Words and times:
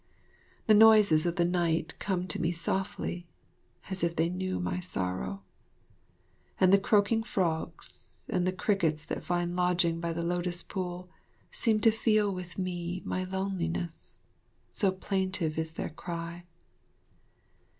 The 0.65 0.73
noises 0.73 1.27
of 1.27 1.35
the 1.35 1.45
night 1.45 1.93
come 1.99 2.25
to 2.29 2.41
me 2.41 2.51
softly, 2.51 3.27
as 3.91 4.03
if 4.03 4.15
they 4.15 4.29
knew 4.29 4.59
my 4.59 4.79
sorrow, 4.79 5.43
and 6.59 6.73
the 6.73 6.79
croaking 6.79 7.21
frogs 7.21 8.09
and 8.27 8.47
the 8.47 8.51
crickets 8.51 9.05
that 9.05 9.21
find 9.21 9.55
lodging 9.55 9.99
by 9.99 10.11
the 10.11 10.23
lotus 10.23 10.63
pool 10.63 11.07
seem 11.51 11.81
to 11.81 11.91
feel 11.91 12.33
with 12.33 12.57
me 12.57 13.03
my 13.05 13.25
loneliness, 13.25 14.23
so 14.71 14.91
plaintive 14.91 15.55
is 15.59 15.73
their 15.73 15.89
cry. 15.91 16.45